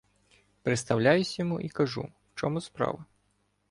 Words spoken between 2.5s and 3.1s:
справа.